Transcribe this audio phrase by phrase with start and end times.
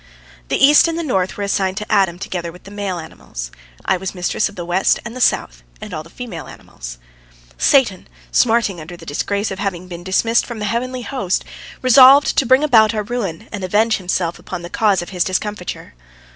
[0.47, 3.51] The east and the north were assigned to Adam, together with the male animals.
[3.85, 6.97] I was mistress of the west and the south and all the female animals.
[7.59, 11.45] Satan, smarting under the disgrace of having been dismissed from the heavenly host,
[11.83, 15.93] resolved to bring about our ruin and avenge himself upon the cause of his discomfiture.